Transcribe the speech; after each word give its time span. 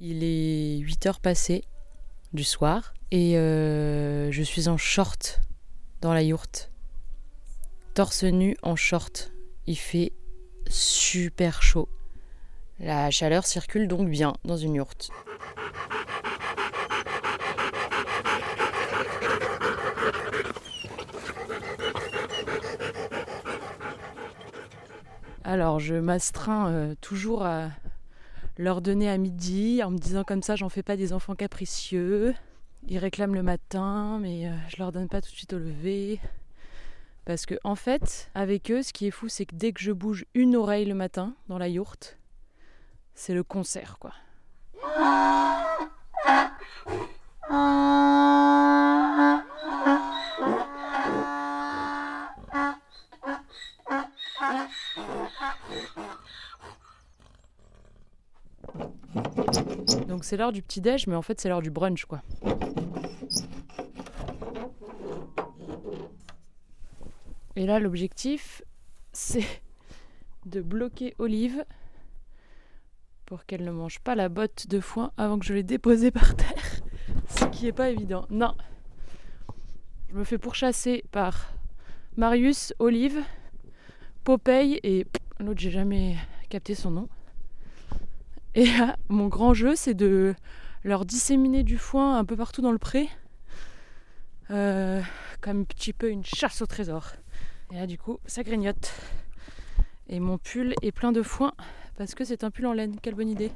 Il 0.00 0.24
est 0.24 0.78
8 0.78 1.06
heures 1.06 1.20
passées 1.20 1.62
du 2.32 2.42
soir 2.42 2.94
et 3.12 3.38
euh, 3.38 4.32
je 4.32 4.42
suis 4.42 4.66
en 4.66 4.76
short 4.76 5.40
dans 6.00 6.12
la 6.12 6.22
yourte. 6.22 6.72
Torse 7.94 8.24
nu 8.24 8.56
en 8.64 8.74
short. 8.74 9.32
Il 9.68 9.76
fait 9.76 10.12
super 10.68 11.62
chaud. 11.62 11.88
La 12.80 13.12
chaleur 13.12 13.46
circule 13.46 13.86
donc 13.86 14.08
bien 14.10 14.34
dans 14.44 14.56
une 14.56 14.74
yourte. 14.74 15.10
Alors 25.44 25.78
je 25.78 25.94
m'astreins 25.94 26.68
euh, 26.68 26.94
toujours 27.00 27.44
à 27.44 27.70
leur 28.56 28.80
donner 28.80 29.08
à 29.08 29.18
midi 29.18 29.82
en 29.82 29.90
me 29.90 29.98
disant 29.98 30.24
comme 30.24 30.42
ça 30.42 30.56
j'en 30.56 30.68
fais 30.68 30.82
pas 30.82 30.96
des 30.96 31.12
enfants 31.12 31.34
capricieux. 31.34 32.34
Ils 32.88 32.98
réclament 32.98 33.34
le 33.34 33.42
matin 33.42 34.18
mais 34.20 34.48
euh, 34.48 34.52
je 34.68 34.76
leur 34.78 34.92
donne 34.92 35.08
pas 35.08 35.20
tout 35.20 35.30
de 35.30 35.36
suite 35.36 35.52
au 35.52 35.58
lever. 35.58 36.20
Parce 37.24 37.46
que 37.46 37.54
en 37.64 37.74
fait, 37.74 38.30
avec 38.34 38.70
eux, 38.70 38.82
ce 38.82 38.92
qui 38.92 39.06
est 39.06 39.10
fou, 39.10 39.28
c'est 39.28 39.46
que 39.46 39.54
dès 39.54 39.72
que 39.72 39.80
je 39.80 39.92
bouge 39.92 40.26
une 40.34 40.56
oreille 40.56 40.84
le 40.84 40.94
matin 40.94 41.34
dans 41.48 41.58
la 41.58 41.68
yourte, 41.68 42.18
c'est 43.14 43.34
le 43.34 43.42
concert 43.42 43.98
quoi. 43.98 44.12
Donc 60.14 60.22
c'est 60.22 60.36
l'heure 60.36 60.52
du 60.52 60.62
petit-déj, 60.62 61.08
mais 61.08 61.16
en 61.16 61.22
fait 61.22 61.40
c'est 61.40 61.48
l'heure 61.48 61.60
du 61.60 61.72
brunch 61.72 62.04
quoi. 62.04 62.22
Et 67.56 67.66
là 67.66 67.80
l'objectif 67.80 68.62
c'est 69.12 69.44
de 70.46 70.60
bloquer 70.60 71.16
Olive 71.18 71.64
pour 73.26 73.44
qu'elle 73.44 73.64
ne 73.64 73.72
mange 73.72 73.98
pas 73.98 74.14
la 74.14 74.28
botte 74.28 74.68
de 74.68 74.78
foin 74.78 75.10
avant 75.16 75.36
que 75.36 75.44
je 75.44 75.52
l'ai 75.52 75.64
déposée 75.64 76.12
par 76.12 76.36
terre. 76.36 76.80
Ce 77.28 77.46
qui 77.46 77.66
est 77.66 77.72
pas 77.72 77.90
évident. 77.90 78.24
Non. 78.30 78.54
Je 80.10 80.14
me 80.14 80.22
fais 80.22 80.38
pourchasser 80.38 81.02
par 81.10 81.52
Marius, 82.16 82.72
Olive, 82.78 83.20
Popeye 84.22 84.78
et 84.84 85.08
l'autre 85.40 85.58
j'ai 85.58 85.72
jamais 85.72 86.16
capté 86.50 86.76
son 86.76 86.92
nom. 86.92 87.08
Et 88.54 88.66
là, 88.66 88.96
mon 89.08 89.26
grand 89.26 89.52
jeu, 89.52 89.74
c'est 89.74 89.94
de 89.94 90.34
leur 90.84 91.04
disséminer 91.04 91.64
du 91.64 91.76
foin 91.76 92.18
un 92.18 92.24
peu 92.24 92.36
partout 92.36 92.62
dans 92.62 92.70
le 92.70 92.78
pré, 92.78 93.08
euh, 94.50 95.00
comme 95.40 95.62
un 95.62 95.64
petit 95.64 95.92
peu 95.92 96.10
une 96.10 96.24
chasse 96.24 96.62
au 96.62 96.66
trésor. 96.66 97.12
Et 97.72 97.76
là, 97.76 97.86
du 97.86 97.98
coup, 97.98 98.20
ça 98.26 98.42
grignote. 98.44 98.92
Et 100.08 100.20
mon 100.20 100.38
pull 100.38 100.74
est 100.82 100.92
plein 100.92 101.10
de 101.10 101.22
foin 101.22 101.52
parce 101.96 102.14
que 102.14 102.24
c'est 102.24 102.44
un 102.44 102.50
pull 102.50 102.66
en 102.66 102.72
laine. 102.72 102.96
Quelle 103.00 103.14
bonne 103.14 103.28
idée! 103.28 103.50